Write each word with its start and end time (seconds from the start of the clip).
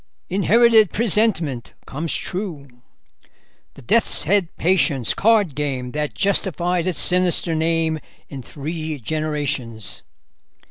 "Inherited 0.31 0.89
presentiment 0.89 1.73
comes 1.85 2.15
true." 2.15 2.67
"The 3.75 3.83
Death's 3.83 4.23
Head 4.23 4.47
patience: 4.55 5.13
Card 5.13 5.53
game 5.53 5.91
that 5.91 6.15
justified 6.15 6.87
its 6.87 6.99
sinister 6.99 7.53
name 7.53 7.99
in 8.27 8.41
three 8.41 8.97
generations." 8.97 10.01